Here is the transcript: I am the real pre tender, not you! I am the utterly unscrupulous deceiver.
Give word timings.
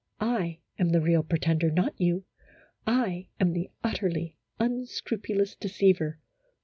I 0.19 0.61
am 0.79 0.89
the 0.89 0.99
real 0.99 1.21
pre 1.21 1.37
tender, 1.37 1.69
not 1.69 1.93
you! 2.01 2.25
I 2.87 3.27
am 3.39 3.53
the 3.53 3.69
utterly 3.83 4.35
unscrupulous 4.59 5.53
deceiver. 5.55 6.17